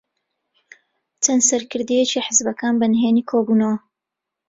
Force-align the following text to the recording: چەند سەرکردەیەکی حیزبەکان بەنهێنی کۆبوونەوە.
چەند 1.23 1.41
سەرکردەیەکی 1.49 2.25
حیزبەکان 2.27 2.73
بەنهێنی 2.81 3.27
کۆبوونەوە. 3.29 3.77